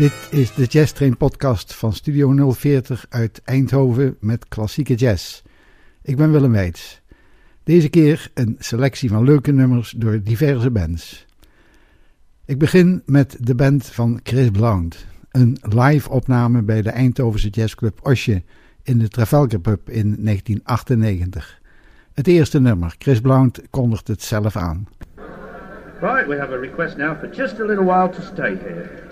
[0.00, 5.42] Dit is de Jazz Train podcast van Studio 040 uit Eindhoven met klassieke jazz.
[6.02, 7.02] Ik ben Willem Weits.
[7.64, 11.26] Deze keer een selectie van leuke nummers door diverse bands.
[12.44, 15.06] Ik begin met de band van Chris Blount.
[15.30, 18.42] Een live opname bij de Eindhovense jazzclub Osje
[18.82, 21.60] in de Trafalgar Pub in 1998.
[22.12, 24.88] Het eerste nummer, Chris Blount kondigt het zelf aan.
[26.00, 29.09] Right, we have a request now for just a little while to stay here.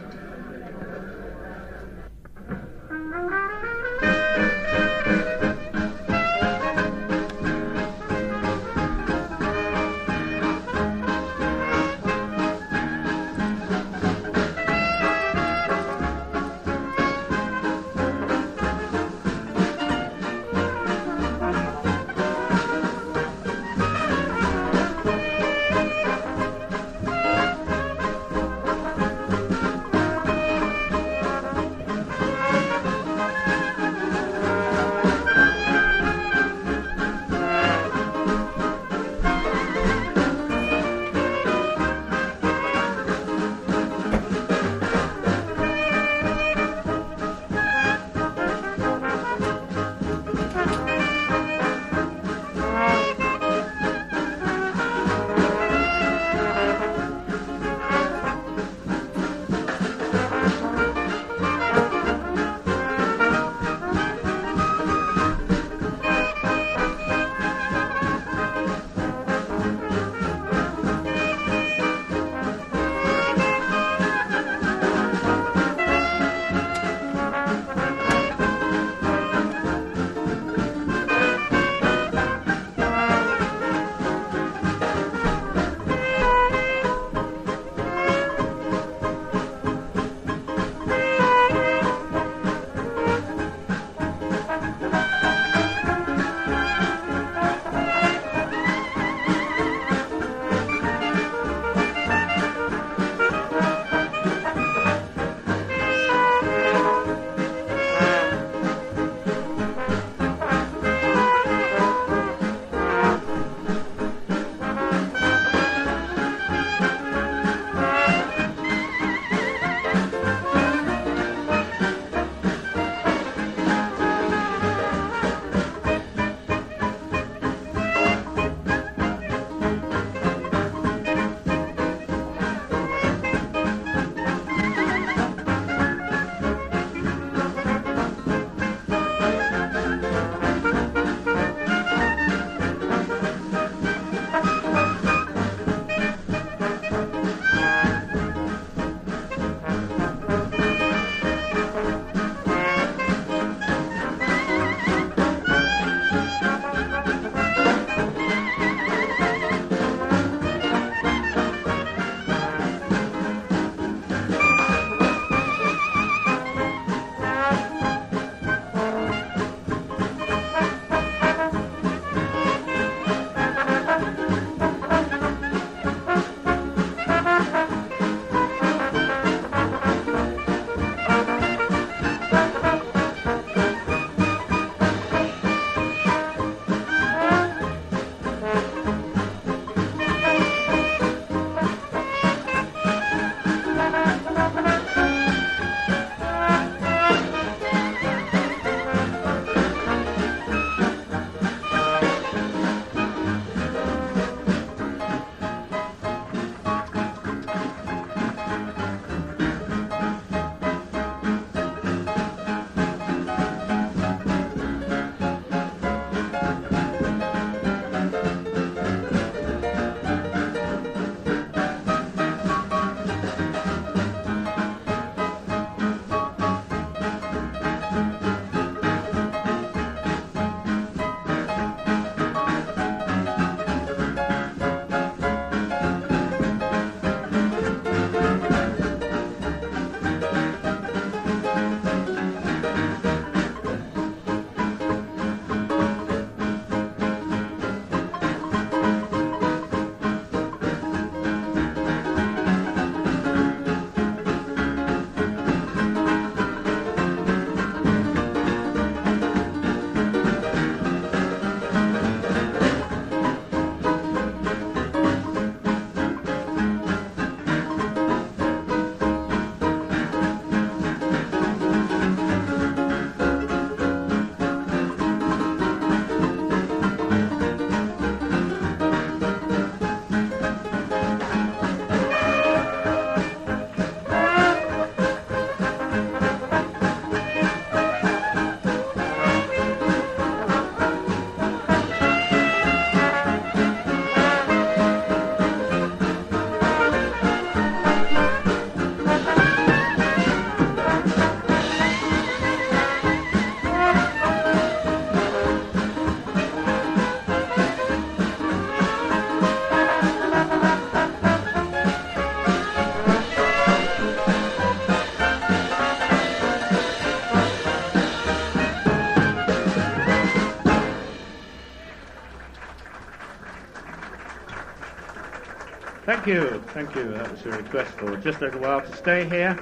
[326.09, 327.13] Thank you, thank you.
[327.13, 329.59] That was a request for just a little while to stay here.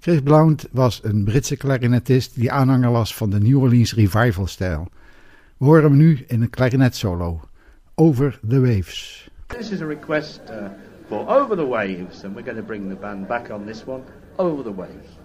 [0.00, 4.88] Chris Blount was een Britse klarinetist die aanhanger was van de New Orleans revival-stijl.
[5.56, 7.40] We horen hem nu in een klarinetsolo,
[7.94, 9.28] Over the Waves.
[9.46, 10.68] This is a request uh,
[11.08, 14.02] for Over the Waves, and we're going to bring the band back on this one,
[14.36, 15.21] Over the Waves.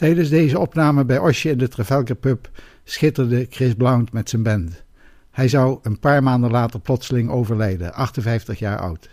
[0.00, 2.50] Tijdens deze opname bij Osje in de Trafalgar Pub
[2.84, 4.84] schitterde Chris Blount met zijn band.
[5.30, 9.10] Hij zou een paar maanden later plotseling overlijden, 58 jaar oud.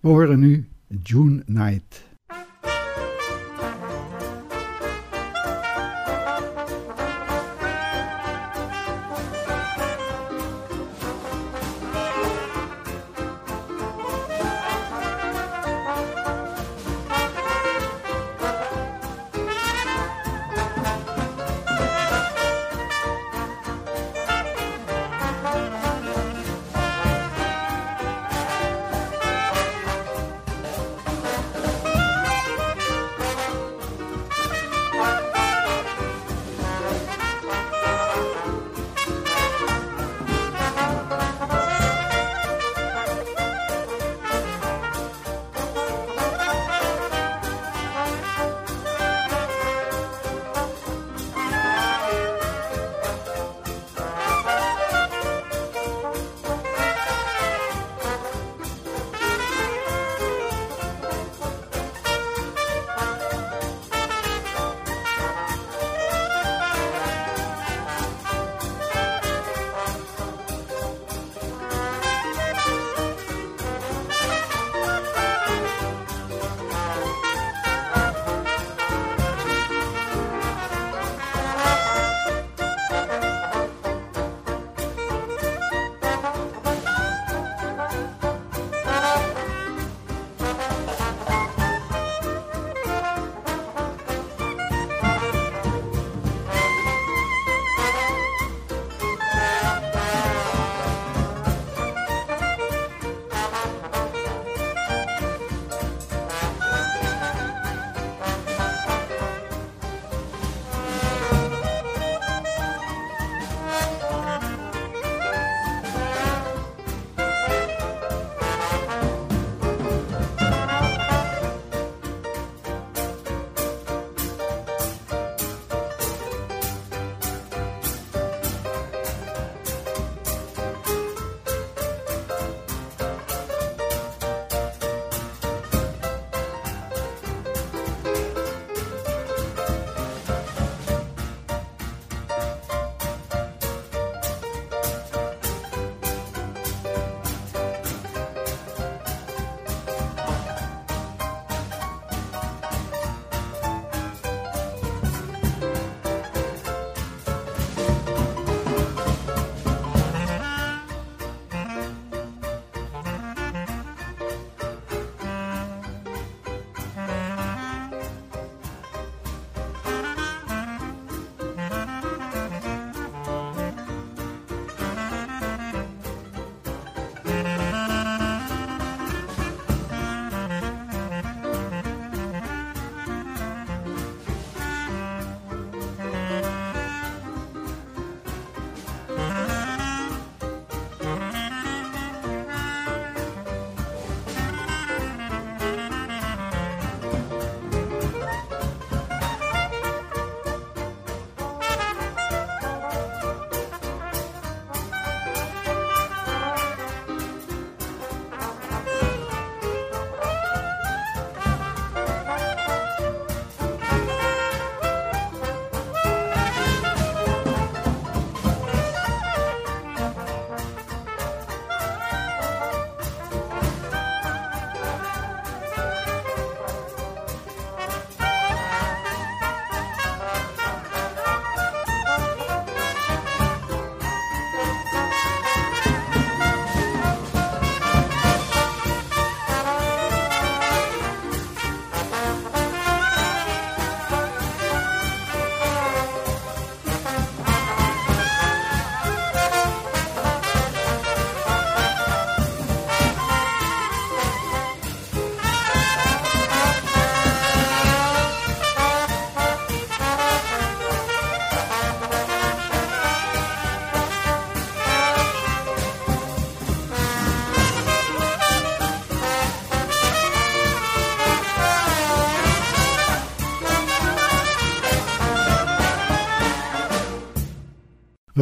[0.00, 0.68] We horen nu
[1.02, 2.04] June Night.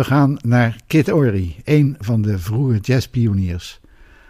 [0.01, 3.81] We gaan naar Kid Ory, een van de vroege jazzpioniers.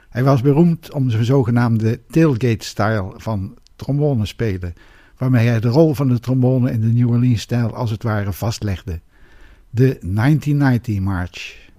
[0.08, 4.74] Hij was beroemd om zijn zogenaamde tailgate-style van trombone spelen,
[5.16, 9.00] waarmee hij de rol van de trombone in de New Orleans-stijl als het ware vastlegde.
[9.70, 11.69] De 1990 March.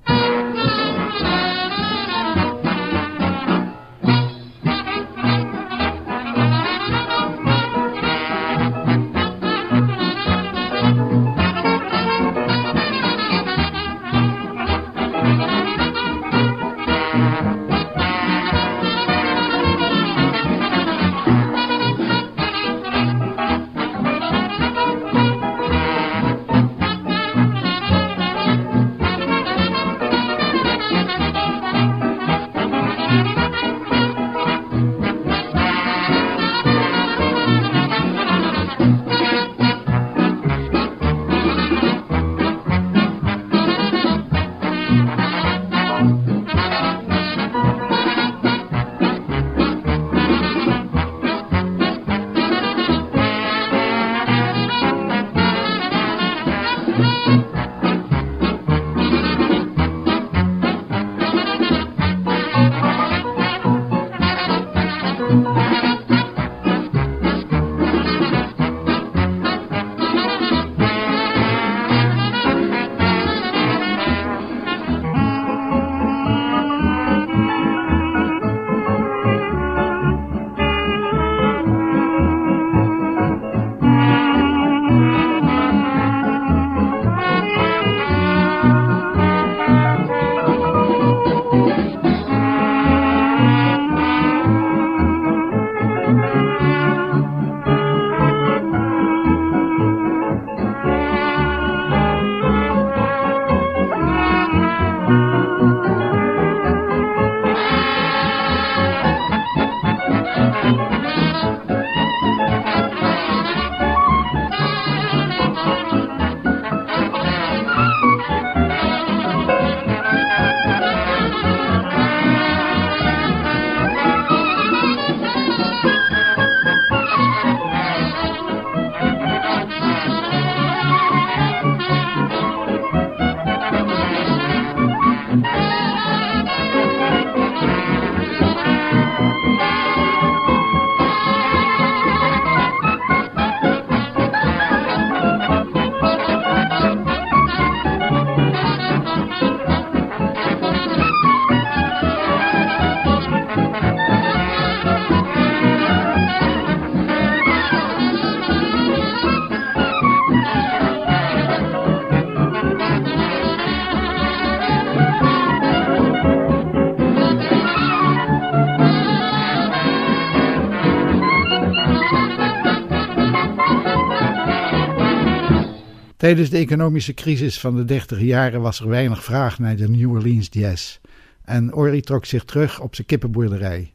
[176.21, 180.11] Tijdens de economische crisis van de dertig jaren was er weinig vraag naar de New
[180.11, 180.99] Orleans jazz.
[181.45, 183.93] En Ori trok zich terug op zijn kippenboerderij.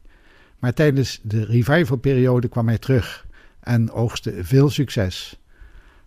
[0.59, 3.27] Maar tijdens de revivalperiode kwam hij terug
[3.59, 5.39] en oogste veel succes.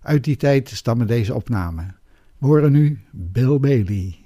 [0.03, 1.97] Uit die tijd stammen deze opnamen.
[2.39, 4.20] We horen nu Bill Bailey.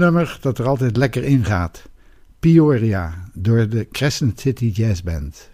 [0.00, 1.82] nummer dat er altijd lekker ingaat.
[2.38, 5.50] Peoria door de Crescent City Jazz Band.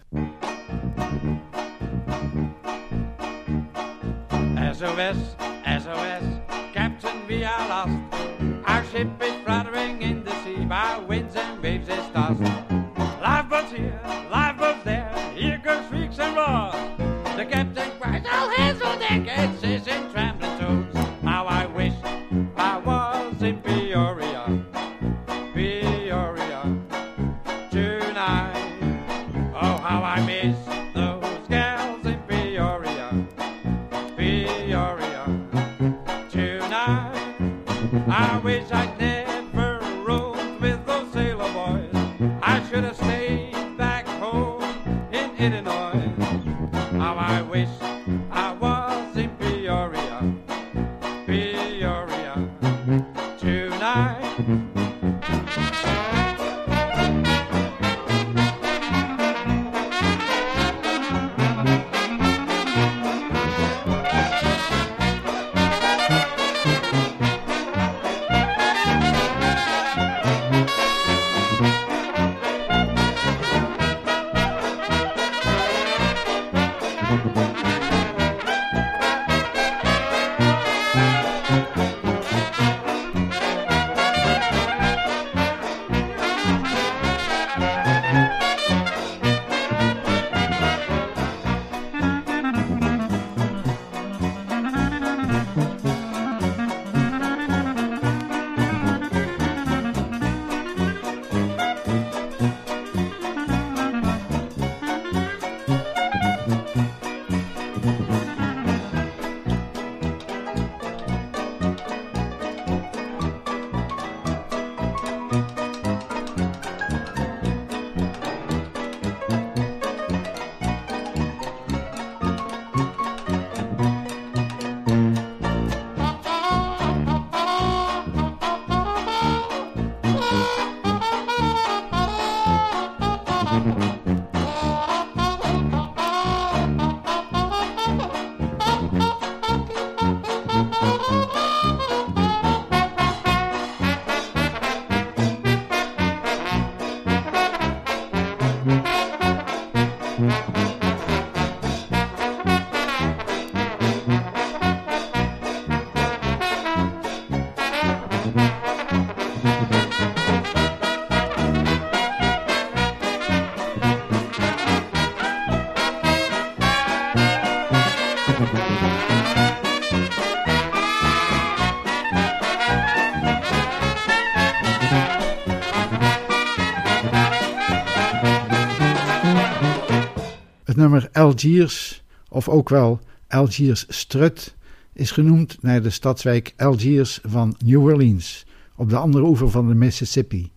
[180.97, 184.55] nummer Algiers, of ook wel Algiers Strut,
[184.93, 189.75] is genoemd naar de stadswijk Algiers van New Orleans, op de andere oever van de
[189.75, 190.51] Mississippi.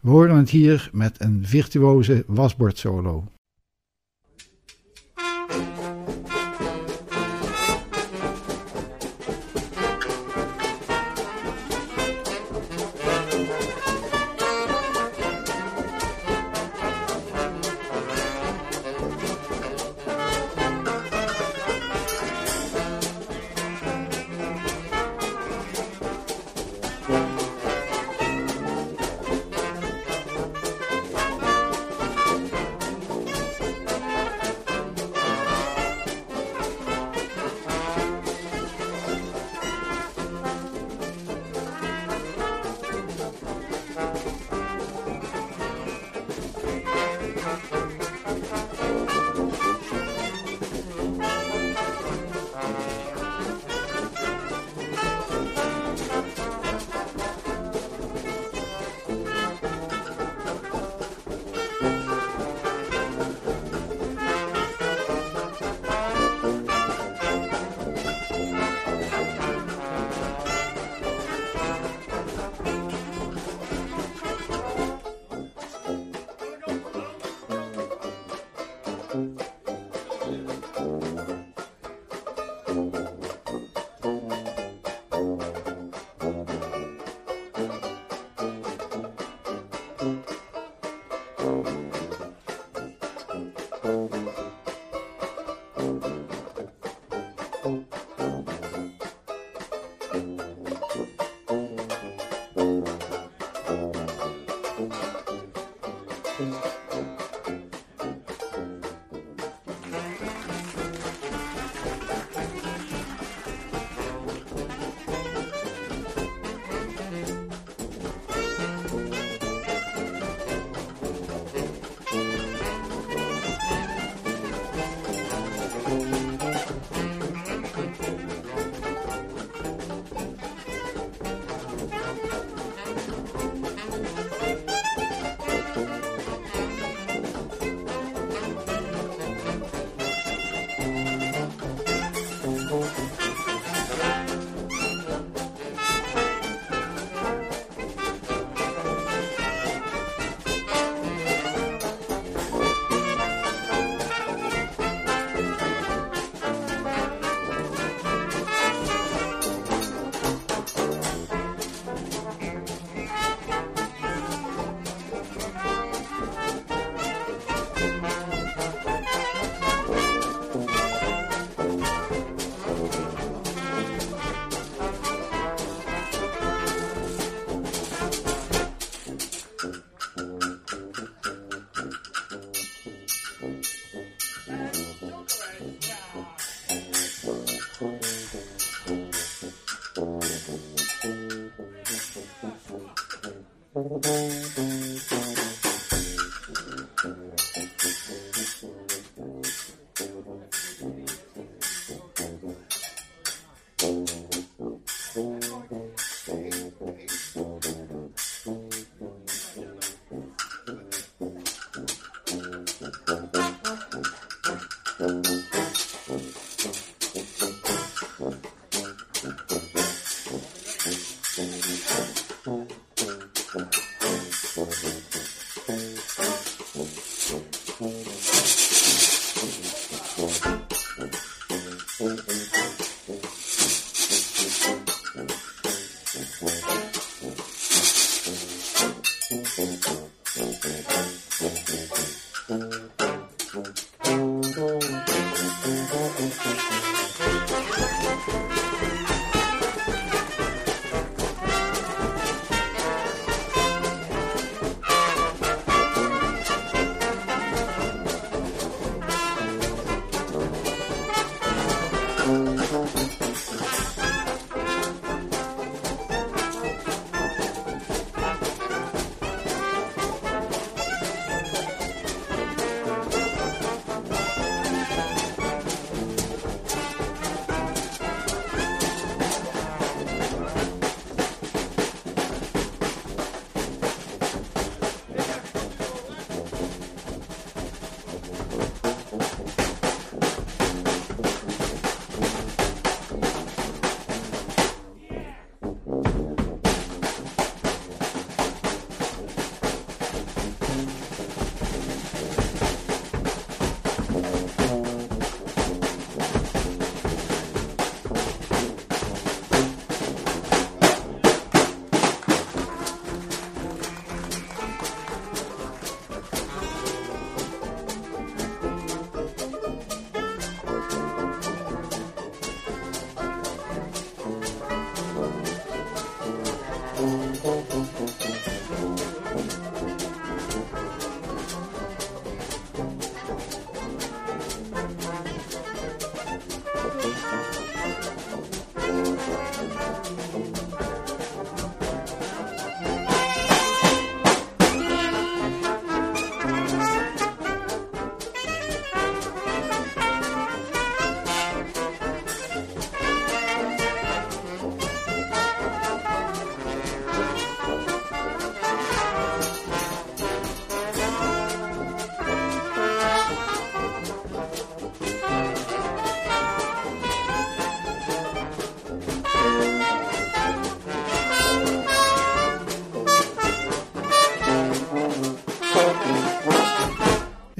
[0.00, 3.24] We horen het hier met een virtuoze wasbordsolo.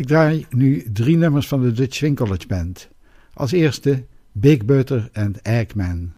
[0.09, 2.89] Draai nu drie nummers van de Dutch Swing Band.
[3.35, 6.13] Als eerste Big Butter and Eggman.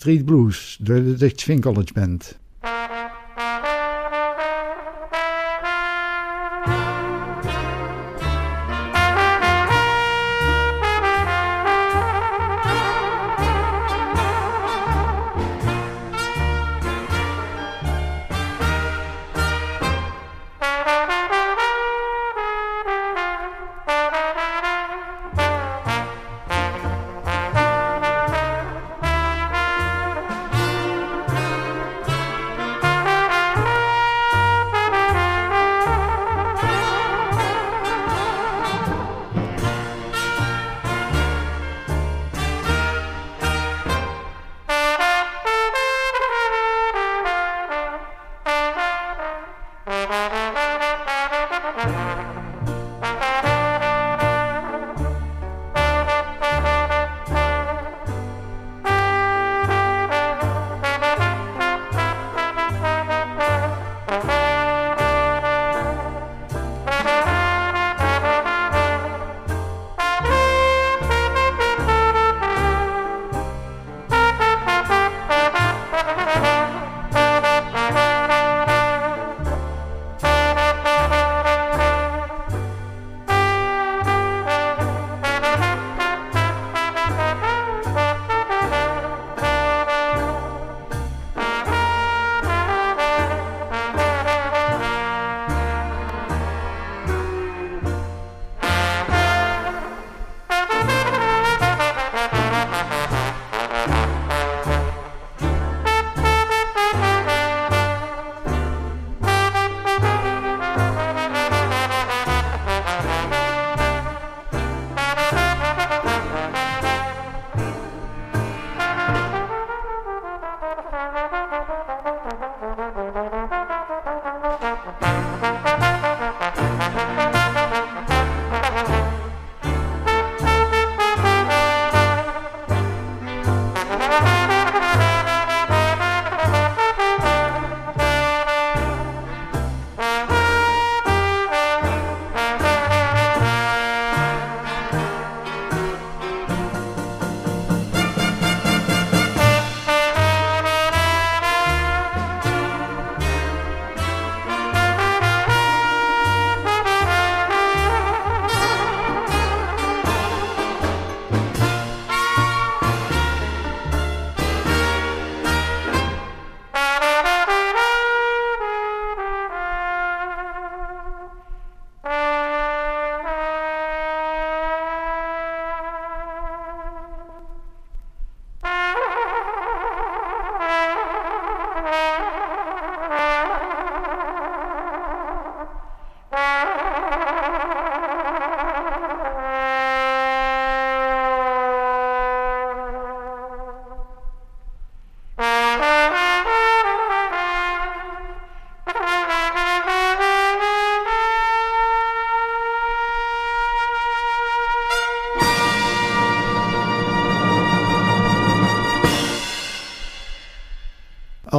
[0.00, 2.38] Street Blues door de Dutch Swing College Band.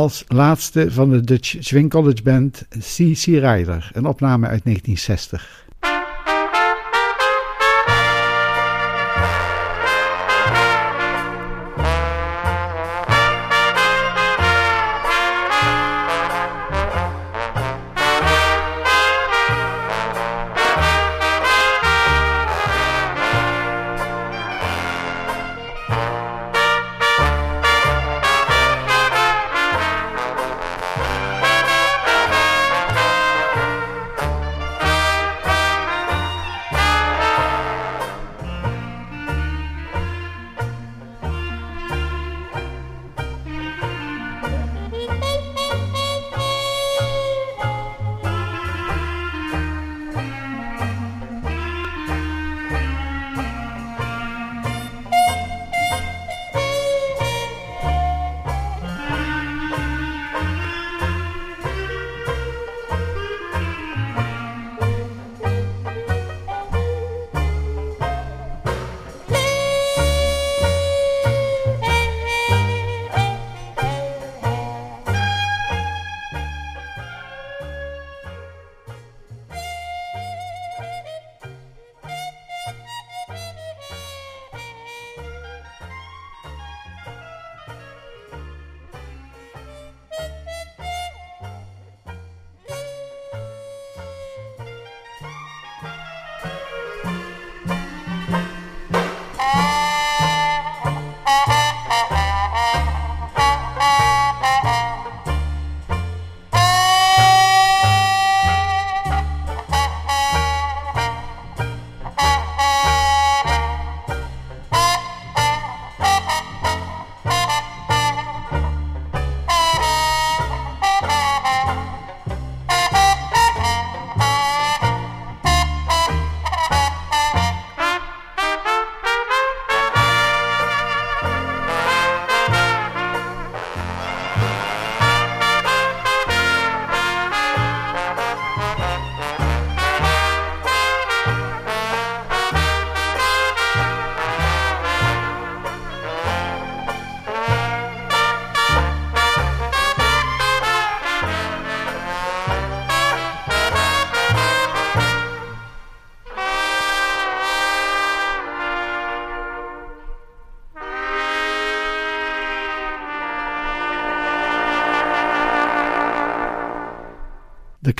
[0.01, 3.25] Als laatste van de Dutch Swing College Band C.C.
[3.25, 5.60] Ryder, een opname uit 1960.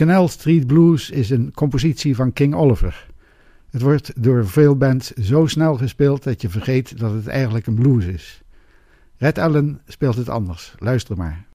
[0.01, 3.07] Canal Street Blues is een compositie van King Oliver.
[3.69, 7.75] Het wordt door veel bands zo snel gespeeld dat je vergeet dat het eigenlijk een
[7.75, 8.41] blues is.
[9.17, 10.75] Red Allen speelt het anders.
[10.77, 11.50] Luister maar.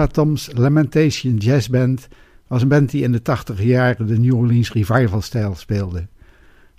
[0.00, 2.08] Papa Tom's Lamentation Jazz Band
[2.46, 6.06] was een band die in de 80 jaren de New Orleans revival-stijl speelde.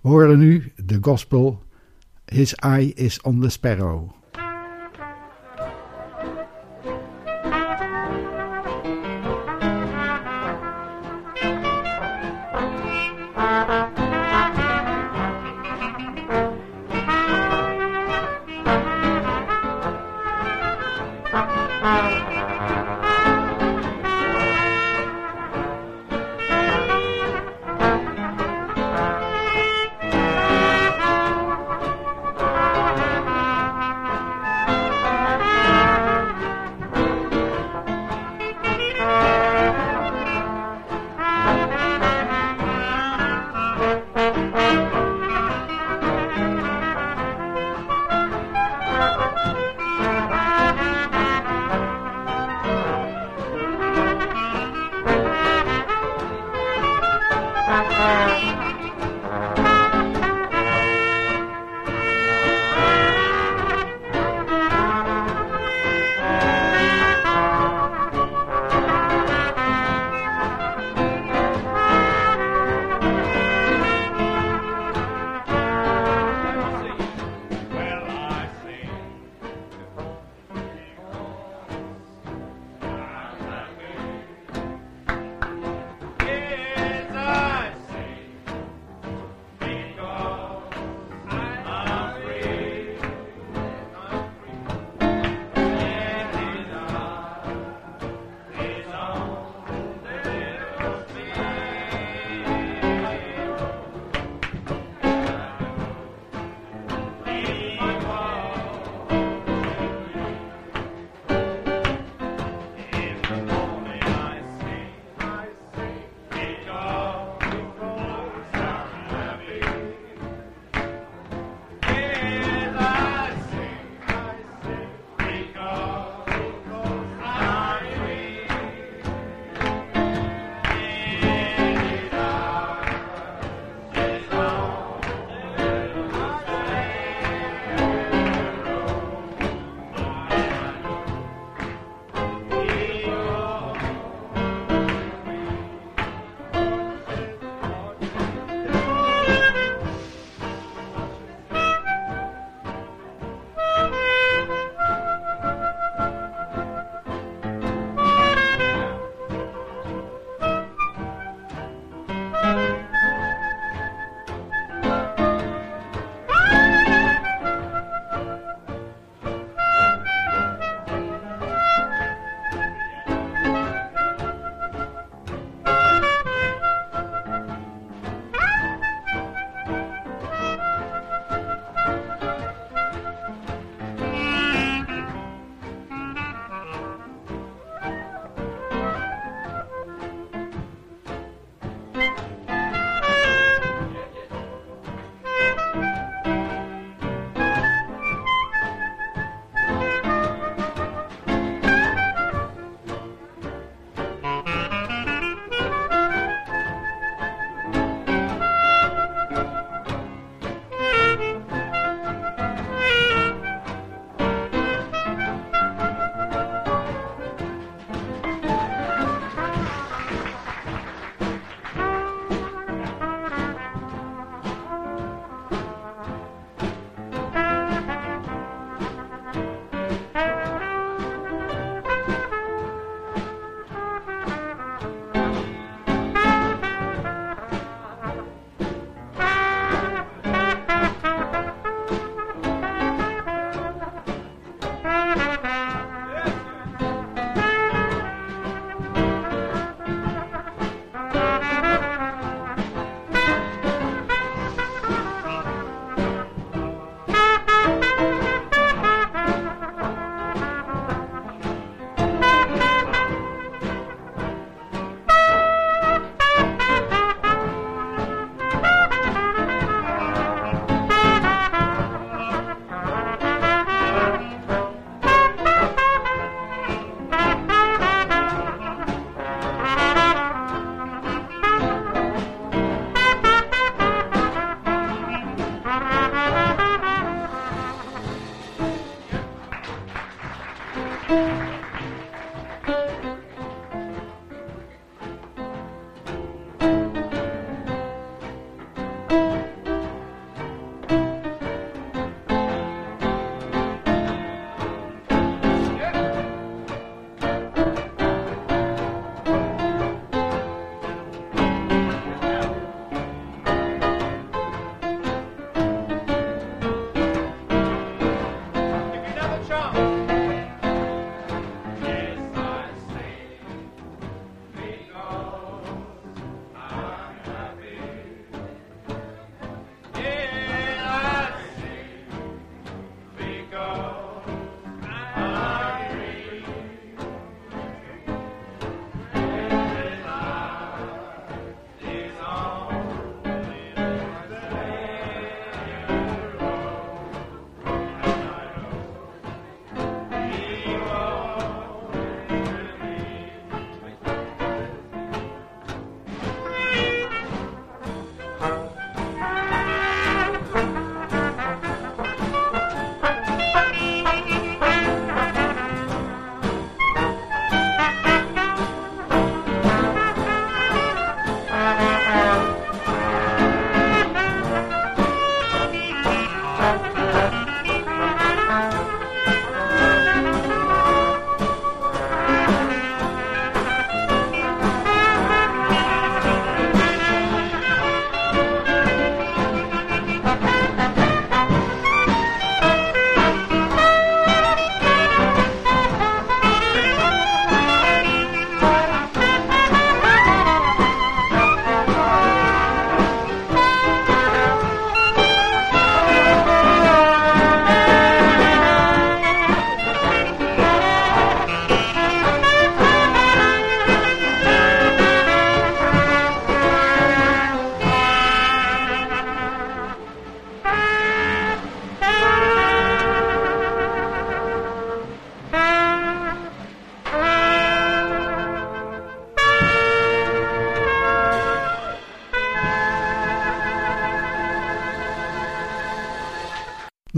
[0.02, 1.64] We horen nu de gospel
[2.26, 4.21] His Eye is on the Sparrow.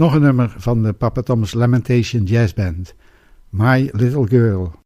[0.04, 2.94] Nog een nummer van de Papa Thomas Lamentation Jazz Band,
[3.48, 4.83] My Little Girl.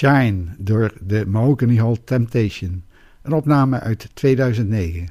[0.00, 2.84] Shine door de Mahogany Hall Temptation,
[3.22, 5.08] een opname uit 2009.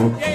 [0.00, 0.29] Shine.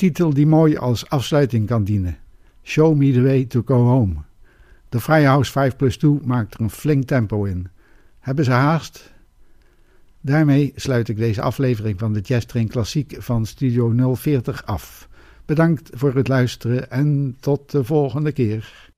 [0.00, 2.18] Titel die mooi als afsluiting kan dienen.
[2.62, 4.14] Show me the way to go home.
[4.88, 7.68] De Firehouse 5 plus 2 maakt er een flink tempo in.
[8.18, 9.12] Hebben ze haast?
[10.20, 15.08] Daarmee sluit ik deze aflevering van de Jazz Train Klassiek van Studio 040 af.
[15.44, 18.90] Bedankt voor het luisteren en tot de volgende keer.